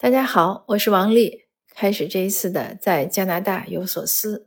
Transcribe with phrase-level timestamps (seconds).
[0.00, 1.46] 大家好，我是王丽。
[1.74, 4.46] 开始这一次的在加拿大有所思。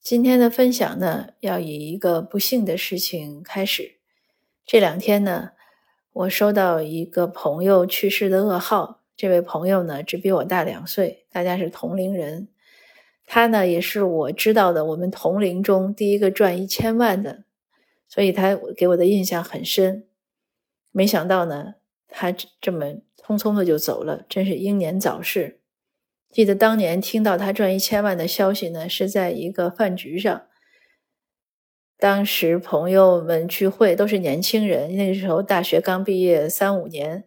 [0.00, 3.96] 今天的分享呢，要以一个不幸的事情开始。
[4.64, 5.50] 这两天呢，
[6.12, 9.00] 我收到一个朋友去世的噩耗。
[9.16, 12.46] 这位朋友呢，只比我大两岁，大家是同龄人。
[13.26, 17.42] 他呢，也是我知道的我们同龄中第一个赚一千万的，
[18.06, 20.06] 所以他给我的印象很深。
[20.92, 21.74] 没想到呢，
[22.12, 22.96] 他这么。
[23.24, 25.60] 匆匆的就走了，真是英年早逝。
[26.28, 30.42] 记得当年听到他赚一千万的消息呢，是在一个饭局上。
[31.96, 37.22] 当时朋友们聚会都是年轻人，那个时候大学刚毕业三五年，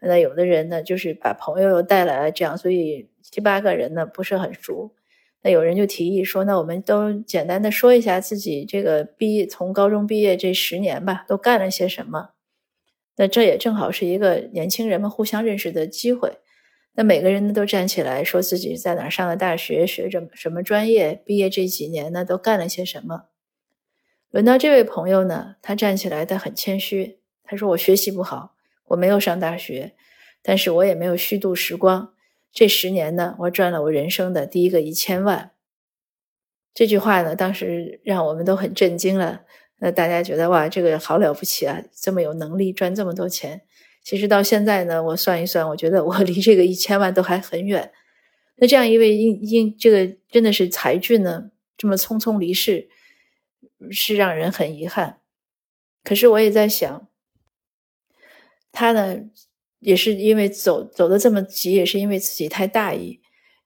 [0.00, 4.92] 那有的人呢就是把朋友又带来了，这样，所以七八个人呢不是很熟。
[5.42, 12.30] 那有人就提议说，那我们都简单的说一下自己这个毕业从高中毕业这十年吧，都干了些什么。
[13.20, 16.38] 那这也正好是一个年轻人们互相认识的机会。
[16.92, 23.24] 那每个人呢都站起来说自己在哪上的大学，学着什么专业，毕业这几年呢都干了些什么。
[24.30, 28.54] 轮到这位朋友呢，他站起来，他很谦虚，他说：“我学习不好，
[28.86, 29.94] 我没有上大学，
[30.42, 32.14] 但是我也没有虚度时光。
[32.52, 35.50] 这十年呢，我赚了我人生的第一个一千万。”
[36.74, 39.42] 这句话呢，当时让我们都很震惊了。
[39.80, 43.62] 那大家觉得哇，这个好了不起啊，这么有能力赚这么多钱。
[44.02, 47.92] 其实到现在呢，我算一算，我觉得我离这个一千万都还很远。
[48.56, 52.88] 那这样一位英英，这个真的是才俊呢，这么匆匆离世，
[53.90, 55.20] 是让人很遗憾。
[56.02, 57.06] 可是我也在想，
[58.72, 59.18] 他呢，
[59.78, 63.20] 也是因为走走的这么急，也是因为自己太大意，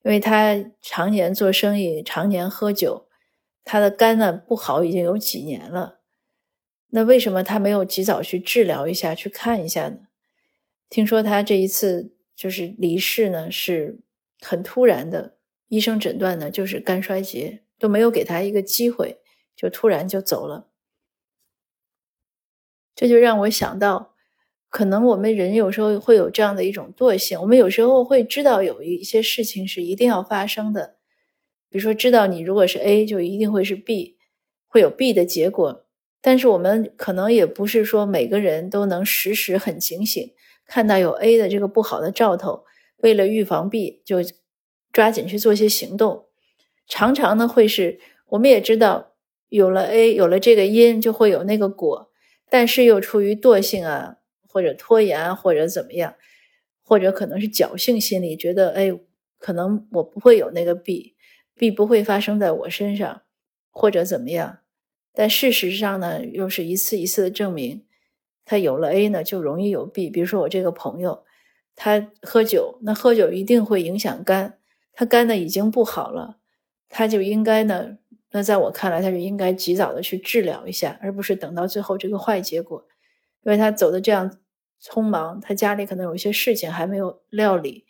[0.04, 3.06] 因为他常年做生意，常年喝酒，
[3.64, 6.00] 他的肝呢不好，已经有几年了。
[6.94, 10.00] 那为什么他没有及早去治疗一下，去看一下呢？
[10.90, 14.00] 听说他这一次就是离世呢，是
[14.40, 19.22] 很突然的，医生诊断呢就是肝衰竭，都没有给他一个机会，
[19.56, 20.68] 就突然就走了。
[22.94, 24.14] 这就让我想到，
[24.68, 30.96] 可能我们人有时候会有这样的一种惰性，我们有时候会知道有一些事情是一定要发生的，
[31.70, 34.18] 比如说知道你如果是 A，就一定会是 B，
[34.68, 35.86] 会有 B 的结果。
[36.22, 40.32] 但是我们可能也不是说每个人都能时时很警醒，
[40.64, 42.64] 看到有 A 的这个不好的兆头，
[42.98, 44.18] 为了预防 B 就
[44.92, 46.26] 抓紧去做些行动。
[46.86, 49.14] 常常呢会是，我们也知道
[49.48, 52.10] 有了 A，有了这个因就会有那个果，
[52.48, 54.18] 但是又出于惰性啊，
[54.48, 56.14] 或者拖延，或者怎么样，
[56.82, 58.92] 或者可能是侥幸心理，觉得哎，
[59.38, 63.22] 可能我不会有那个 B，B 不会发生在我身上，
[63.70, 64.58] 或者怎么样。
[65.14, 67.84] 但事实上呢，又是一次一次的证明，
[68.44, 70.08] 他有了 A 呢，就容易有 B。
[70.08, 71.24] 比如说我这个朋友，
[71.76, 74.58] 他喝酒，那喝酒一定会影响肝，
[74.92, 76.38] 他肝呢已经不好了，
[76.88, 77.98] 他就应该呢，
[78.30, 82.86] 那在我看来，他就应该及早的去治疗一下，而不是等到最后这个坏结果。
[83.42, 84.38] 因为他走的这样
[84.80, 87.84] 匆忙，他家里可能有一些事情还没有料理，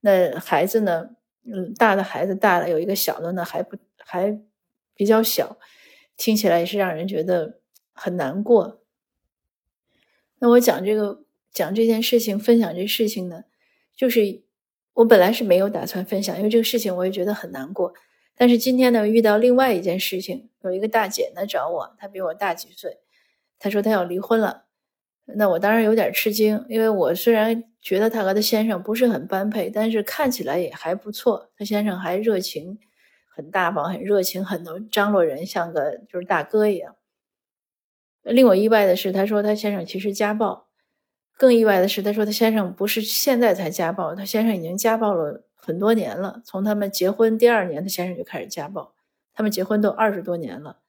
[0.00, 1.10] 那孩子呢，
[1.44, 4.40] 嗯，大的孩子大了，有一个小的呢，还不还
[4.94, 5.58] 比较小。
[6.22, 7.58] 听起来也是让人觉得
[7.92, 8.80] 很难过。
[10.38, 13.42] 那我讲这个讲这件事情，分享这事情呢，
[13.96, 14.44] 就是
[14.92, 17.92] 我本来是没有打算分享，因为这个事情我也觉得很难过。
[18.36, 22.98] 但是今天呢，遇到另外一件事情，有一个大姐呢找我，她比我大几岁，
[23.58, 24.66] 她说她要离婚了。
[25.24, 32.78] 那我当然有点吃惊，因为我虽然觉得她和她先生不是很般配，但是看起来也还不错，她先生还热情。
[33.34, 36.96] 很大方，很热情，很能张罗人，像个就是大哥一样。
[38.22, 40.68] 令我意外的是，他说他先生其实家暴。
[41.38, 46.42] 更意外的是，他说他先生不是现在才家暴，他先生已经家暴了很多年了。
[46.44, 48.94] 从他们结婚第二年，他先生就开始家暴。
[49.32, 50.80] 他们结婚都二十多年了。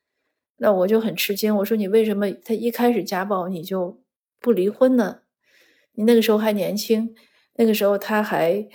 [0.58, 4.02] 那我就很吃惊，我说你为什么他一开始家暴你就
[4.42, 5.22] 不离婚呢？
[5.94, 7.16] 你那个时候还年轻，
[7.56, 8.68] 那个时候他还。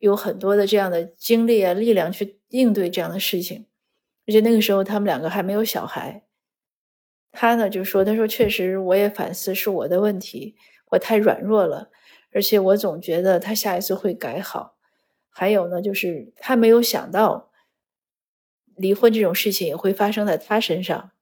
[0.00, 3.66] 有很多的这样的精力啊、力量去应对这样的事情，
[4.26, 6.24] 而且那个时候他们两个还没有小孩。
[7.32, 10.56] 他呢就说：“他说确实，我也反思是我的问题，
[10.90, 11.88] 我太软弱了，
[12.32, 14.76] 而且我总觉得他下一次会改好。
[15.28, 17.52] 还有呢，就是他没有想到
[18.74, 21.12] 离婚这种事情也会发生在他身上，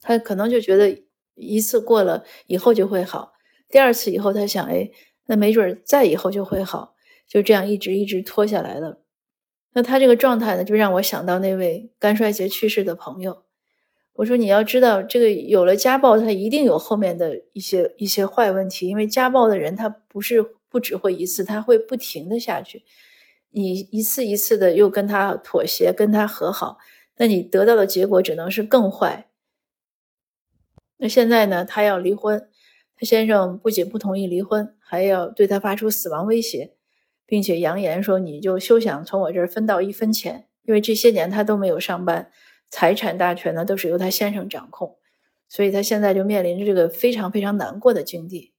[0.00, 3.34] 他可能就觉得一次过了以后就会好，
[3.68, 4.90] 第二次以后他想，哎，
[5.26, 6.93] 那没准再以后就会好。”
[7.26, 9.00] 就这样一直一直拖下来了，
[9.72, 13.44] 那他这个状态呢，就让我想到那位肝衰竭去世的朋友。
[14.14, 22.84] 我说你要知道，这个有了家暴，他一定有后面的一些一些坏问题，因为家暴的人他不是不只会一次，他会不停的下去。
[23.50, 26.78] 你一次一次的又跟他妥协，跟他和好，
[27.16, 29.28] 那你得到的结果只能是更坏。
[30.98, 32.48] 那现在呢，他要离婚，
[32.96, 36.74] 他先生不仅不同意离婚，还要对他发出死亡威胁，
[37.34, 42.30] 并且扬言说：“你就休想从我这儿分到一分钱。”因为这些年他都没有上班，
[42.70, 44.96] 财产大权呢都是由他先生掌控，
[45.48, 48.54] 所以他现在就面临着这个非常非常难过的境地。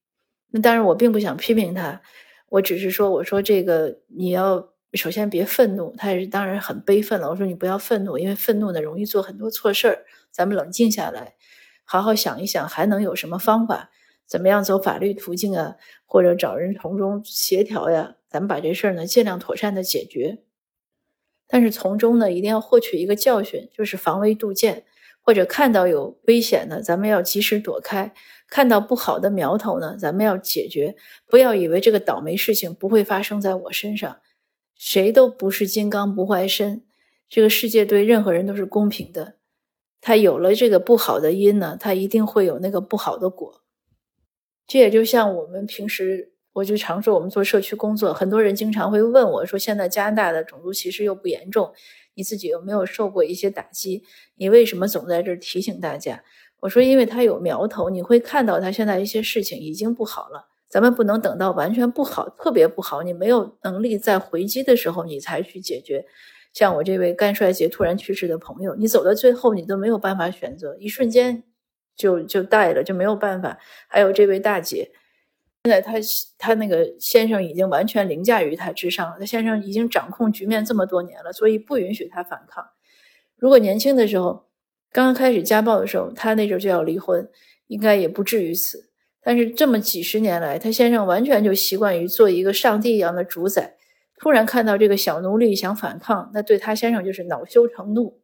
[0.52, 2.02] 那当然，我并不想批评他，
[2.50, 7.30] 我只是说，我说这个你要首先别愤怒，他也是当然很悲愤了。
[7.30, 10.00] 我说你不要愤怒，因为愤怒呢容易做很多错事儿。
[10.32, 11.36] 咱们冷静下来，
[11.86, 13.90] 好好想一想，还能有什么方法？
[14.28, 15.78] 怎么样走法律途径啊？
[16.06, 18.16] 或者找人从中协调呀？
[18.36, 20.40] 咱们把这事儿呢尽量妥善的解决。
[21.48, 24.84] 但是从中呢，一定要获取一个教训，就是防微杜渐，
[25.22, 28.12] 或者看到有危险的，咱们要及时躲开；
[28.50, 30.98] 看到不好的苗头呢，咱们要解决。
[31.26, 34.20] 不要以为这个倒霉事情不会发生在我身上，
[34.76, 36.84] 谁都不是金刚不坏身，
[37.30, 39.38] 这个世界对任何人都是公平的。
[40.02, 43.62] 他有了这个不好的因呢，他一定会有那个不好的果。
[44.68, 46.35] 这也就像我们平时。
[46.56, 51.74] 我就常说，我们做社区工作，很多人经常会问我说：“现在加拿大的种族歧视又不严重，
[52.14, 54.04] 你自己有没有受过一些打击？
[54.38, 56.24] 你为什么总在这儿提醒大家？”
[56.62, 60.48] 我说：“因为他有苗头，你会看到他现在一些事情已经不好了。
[60.70, 66.06] 咱们不能等到完全不好、特别不好，你没有能力再回击的时候，你才去解决。
[66.54, 71.44] 像我这位肝衰竭突然去世的朋友，你走到最后，你都没有办法选择，一瞬间
[71.98, 73.60] 就就带了，就没有办法。
[73.90, 74.94] 还有这位大姐。”
[75.66, 75.94] 现在他
[76.38, 82.64] 他那个先生已经完全凌驾于他之上了，他先生已经掌控局面这么多年了，所以不允许他反抗。
[83.36, 84.46] 如果年轻的时候
[84.92, 87.28] 刚刚开始家暴的时候，他那时候就要离婚，
[87.66, 88.92] 应该也不至于此。
[89.24, 93.76] 但是这么几十年来，他先生完全就习惯于做一个上帝一样的主宰，
[94.20, 98.20] 突然看到这个小奴隶想反抗，那对他先生就是恼羞成怒。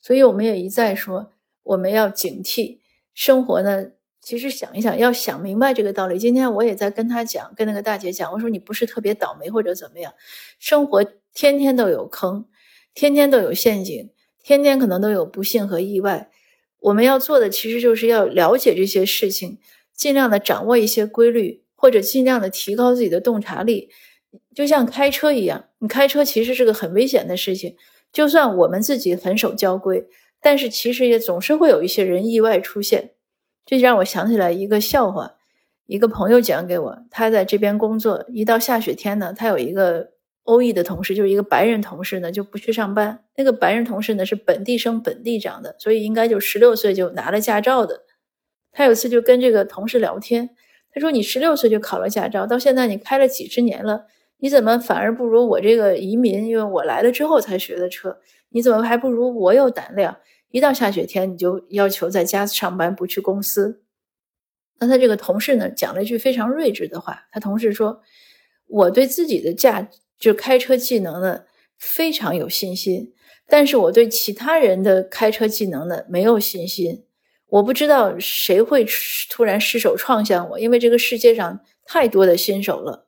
[0.00, 1.34] 所以我们也一再说，
[1.64, 2.78] 我们要警惕
[3.12, 3.90] 生活呢。
[4.22, 6.18] 其实想一想，要想明白这个道理。
[6.18, 10.12] 今天我也在跟他讲，跟那个大姐讲，我说你不是特别倒霉或者怎么样，
[10.58, 11.02] 生活
[11.34, 12.44] 天天都有坑，
[12.94, 14.10] 天天都有陷阱，
[14.42, 16.30] 天天可能都有不幸和意外。
[16.80, 19.58] 我们要做的其实就是要了解这些事情，
[19.94, 23.90] 尽量的掌握一些规律，或者尽量的提高自己的洞察力。
[24.54, 27.76] 就像开车一样，你开车其实是个很危险的事情。
[28.12, 30.06] 就算我们自己很守交规，
[30.40, 33.12] 但是其实也总是会有一些人意外出现。
[33.64, 35.34] 这让我想起来一个笑话，
[35.86, 36.98] 一个朋友讲给我。
[37.10, 40.10] 他在这边工作，一到下雪天呢，他有一个
[40.44, 43.24] 欧裔的同事，就是一个白人同事呢，就不去上班。
[43.36, 48.02] 那个白人同事呢是本地生本地长的，所以应该就十六岁就拿了驾照的。
[48.72, 50.50] 他有次就跟这个同事聊天，
[50.92, 54.06] 他说：“你十六岁就考了驾照，到现在你开了几十年了，
[54.38, 56.46] 你怎么反而不如我这个移民？
[56.46, 58.18] 因为我来了之后才学的车，
[58.48, 60.16] 你怎么还不如我有胆量？”
[60.50, 63.82] 一到下雪天，你就要求在家上班，不去公司。
[64.80, 67.26] 那他这个同事呢，讲了一句非常睿智的话。
[67.30, 68.00] 他同事说
[68.66, 69.88] ：“我对自己的驾
[70.18, 71.44] 就开车技能呢
[71.78, 73.12] 非常有信心，
[73.46, 77.04] 但是我对其他人的开车技能呢没有信心。
[77.46, 78.86] 我不知道谁会
[79.30, 83.06] 突然失手撞向我，因为这个世界上太多的新手了。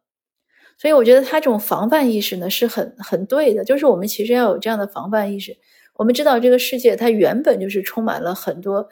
[0.78, 5.56] 所以我觉得他这种防范意识呢是很很对的，就是我们其实要有这样的防范意识。”
[5.94, 8.88] 我们知道这个世界它原本就是充满了很多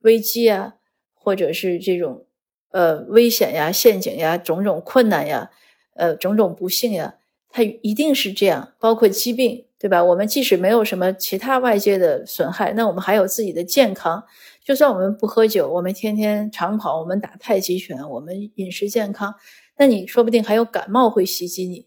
[0.00, 0.74] 危机啊，
[1.14, 2.26] 或者是这种
[2.70, 5.50] 呃危险呀、陷阱呀、种种困难呀、
[5.94, 7.16] 呃种种不幸呀，
[7.48, 8.74] 它一定是这样。
[8.78, 10.04] 包括疾病，对吧？
[10.04, 14.24] 我们即使没有什么其他外界的损害，那我们还有自己的健康。
[14.62, 19.34] 就算我们不喝酒，我们天天长跑，我们打太极拳，我们饮食健康，
[19.76, 21.86] 那你说不定还有感冒会袭击你。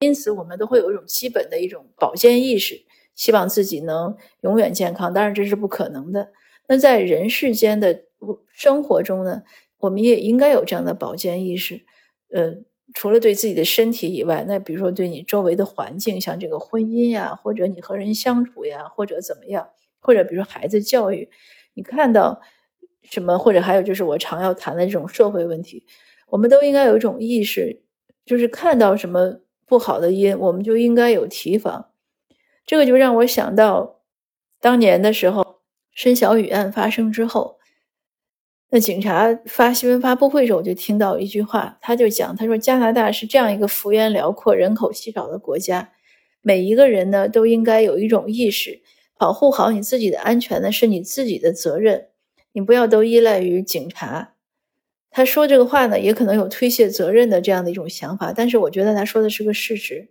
[0.00, 2.82] 因此，我们都会有一种基本的一种保健意识。
[3.14, 6.30] 希望自己能永远健康，当然这是不可能的。
[6.68, 8.04] 那在人世间的
[8.52, 9.42] 生活中呢，
[9.78, 11.82] 我们也应该有这样的保健意识。
[12.32, 12.54] 呃，
[12.94, 19.68] 除了对自己的身体以外，那比如说对你周围的环境，像这个婚姻呀，或者你和人相处呀，或者怎么样，
[20.00, 21.28] 或者比如说孩子教育，
[21.74, 22.40] 你看到
[23.02, 25.84] 什么，或者还有就是我常要谈的这种社会问题，
[26.28, 27.82] 我们都应该有一种意识，
[28.24, 31.91] 就是看到什么不好的因，我们就应该有提防。
[32.64, 34.00] 这个就让我想到，
[34.60, 35.60] 当年的时候，
[35.92, 37.58] 申小雨案发生之后，
[38.70, 45.92] 那警察发新闻发布会时候，我就听到一句话，他就讲，他说加拿大是这样一个幅员辽阔、人口稀少的国家，
[46.40, 48.80] 每一个人呢都应该有一种意识，
[49.18, 52.08] 保护好你自己的安全呢是你自己的责任，
[52.52, 54.34] 你不要都依赖于警察，
[55.10, 60.08] 他说这个话呢，也可能有推卸责任的这样的一种想法，但是我觉得他说的是个事实。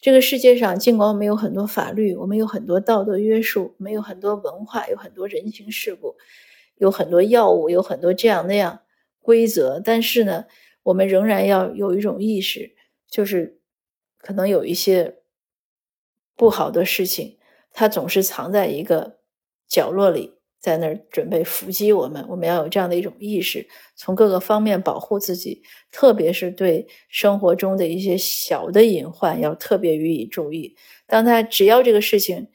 [0.00, 6.16] 这个世界上，尽管我们有很多法律，我们有很多道德约束，我们有很多文化，有很多人情世故，
[6.76, 8.82] 有很多药物，有很多这样那样
[9.20, 10.44] 规则，但是呢，
[10.84, 12.76] 我们仍然要有一种意识，
[13.10, 13.58] 就是
[14.18, 15.16] 可能有一些
[16.36, 17.36] 不好的事情，
[17.72, 19.18] 它总是藏在一个
[19.66, 20.37] 角落里。
[20.60, 25.62] 在那儿准备伏击我们，我们要有这样的一种意识，从各个方面保护自己，
[25.92, 30.76] 特别是对生活中的一些小的隐患要特别予以注意。
[31.06, 32.48] 当他只要这个事情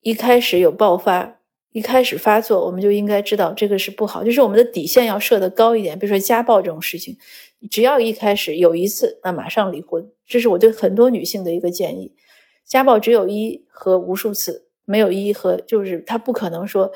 [0.00, 1.40] 一开始有爆发，
[1.72, 5.98] 一开始发作，我们就应该知道这个是不好，就是我们的底线要设得高一点。
[5.98, 7.16] 比如说家暴这种事情，
[7.70, 10.10] 只要一开始有一次，那马上离婚。
[10.26, 12.14] 这是我对很多女性的一个建议。
[12.64, 14.71] 家暴只有一和无数次。
[14.84, 16.90] 没有一和，就是他不可能说，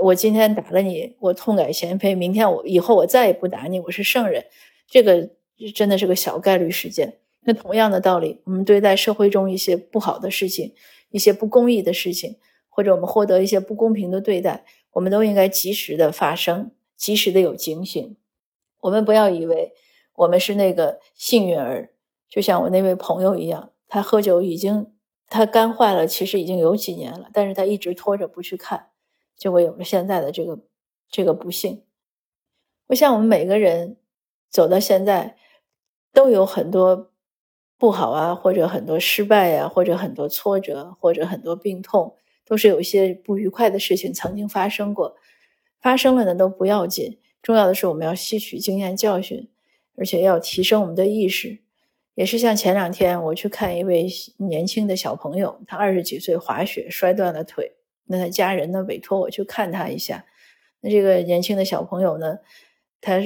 [0.00, 4.44] 我今天打了你，我痛改前非，明天我以后我再也不打你，我是圣人，
[4.88, 5.30] 这个
[5.74, 7.18] 真的是个小概率事件。
[7.42, 10.74] 那同样的道理，我们对待社会中一些不好的事情、
[11.10, 12.36] 一些不公义的事情，
[12.68, 18.16] 或者我们获得一些不公平的对待，我们都应该及时的发声，及时的有警醒。
[18.80, 19.72] 我们不要以为
[20.14, 21.90] 我们是那个幸运儿，
[22.28, 24.92] 就像我那位朋友一样，他喝酒已经。
[25.30, 28.88] 他肝坏了，其实已经有几年了，但是他一直拖着不去看，
[29.36, 30.58] 结果有了现在的这个
[31.08, 31.84] 这个不幸。
[32.88, 33.96] 我想我们每个人
[34.50, 35.36] 走到现在，
[36.12, 37.12] 都有很多
[37.78, 45.16] 不好啊，或者很多失败呀，或者很多挫折，或者很多病痛，都是有一些不愉快的事情曾经发生过。
[45.78, 49.48] 发生了呢都不要紧，重要的是我们要吸取经验教训，
[49.96, 51.60] 而且要提升我们的意识。
[52.20, 57.72] 也是像前两天我去看一位年轻的小朋友，他二十几岁滑雪摔断了腿，
[58.04, 60.26] 那他家人呢委托我去看他一下。
[60.82, 62.36] 那这个年轻的小朋友呢，
[63.00, 63.18] 他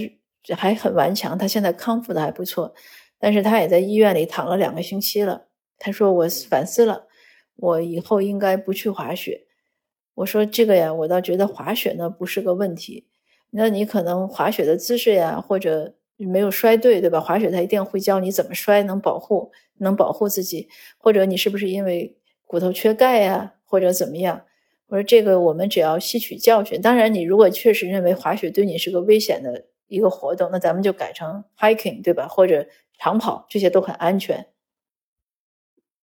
[0.56, 2.72] 还很顽强，他现在康复的还不错，
[3.18, 5.48] 但是他也在医院里躺了两个星期了。
[5.76, 7.08] 他说我反思了，
[7.56, 9.44] 我以后应该不去滑雪。
[10.14, 13.08] 我说这个呀，我倒觉得滑雪呢不是个问题，
[13.50, 15.96] 那你可能滑雪的姿势呀或者。
[16.16, 17.20] 没有摔对，对吧？
[17.20, 20.68] 滑雪他一定会教你怎么摔，能保护，能保护自己。
[20.98, 22.16] 或者你是不是因为
[22.46, 24.42] 骨头缺钙呀，或者怎么样？
[24.88, 26.80] 我说这个我们只要吸取教训。
[26.80, 32.28] 当然，你如果确实认为滑雪对你是个危险的一个活动，那咱们就改成 hiking，对吧？
[32.28, 32.66] 或者
[32.98, 34.46] 长跑，这些都很安全。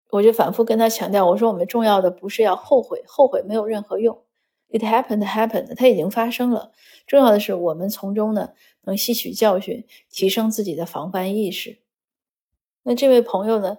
[0.09, 4.23] 我就反复跟他强调，我说我们重要的不是要后悔，后悔没有任何用。
[4.71, 6.71] It happened, happened，它已经发生了。
[7.05, 8.51] 重要的是我们从中呢。
[8.83, 11.77] 能吸取教训，提升自己的防范意识。
[12.81, 13.77] 那这位朋友呢，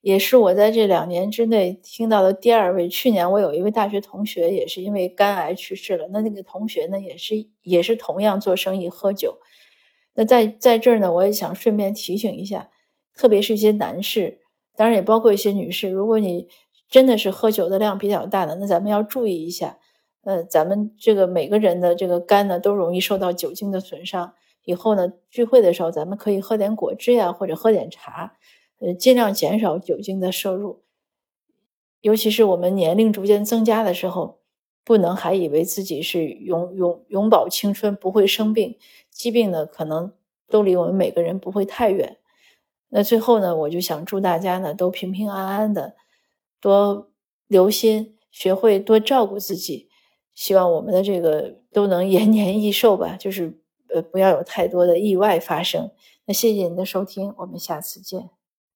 [0.00, 2.88] 也是我在这两年之内听到的第二位。
[2.88, 6.08] 去年我有一位大学同学也是因为肝癌去世了。
[6.10, 9.38] 那那个同学呢，也是也是同样做生意喝酒。
[10.14, 12.70] 那在在这儿呢，我也想顺便提醒一下，
[13.14, 14.40] 特别是一些男士，
[14.74, 16.48] 当然也包括一些女士，如果你
[16.88, 19.78] 真的是喝酒的量比较大的，那咱们要注意一下。
[20.22, 24.34] 呃，咱们这个每个人的这个肝呢，都容易受到酒精的损伤。
[24.64, 28.36] 以后呢，聚会的时候，咱们可以喝点果汁呀，或者喝点茶，
[28.78, 30.82] 呃，尽量减少酒精的摄入。
[32.02, 34.40] 尤其是我们年龄逐渐增加的时候，
[34.84, 38.78] 不能还以为自己是永永永葆青春，不会生病。
[39.10, 40.12] 疾病呢，可能
[40.48, 42.16] 都离我们每个人不会太远。
[42.88, 45.94] 那最后呢，我就想祝大家呢，都平平安安的，
[46.58, 47.10] 多
[47.46, 49.89] 留心，学会多照顾自己。
[50.40, 53.60] 希望我们的这个都能延年益寿吧，就是
[53.94, 55.90] 呃不要有太多的意外发生。
[56.24, 58.30] 那谢谢您的收听，我们下次见。